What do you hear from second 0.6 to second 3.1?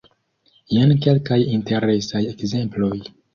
Jen kelkaj interesaj ekzemploj.